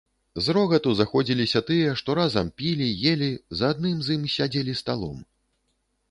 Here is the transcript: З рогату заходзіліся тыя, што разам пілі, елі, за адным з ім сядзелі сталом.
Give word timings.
З 0.45 0.53
рогату 0.55 0.91
заходзіліся 0.99 1.59
тыя, 1.67 1.91
што 2.01 2.15
разам 2.19 2.49
пілі, 2.61 2.87
елі, 3.11 3.27
за 3.59 3.69
адным 3.75 3.99
з 4.07 4.15
ім 4.21 4.25
сядзелі 4.37 4.73
сталом. 4.81 5.21